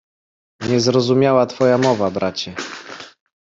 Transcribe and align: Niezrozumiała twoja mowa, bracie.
Niezrozumiała 0.61 1.45
twoja 1.45 1.77
mowa, 1.77 2.11
bracie. 2.11 2.55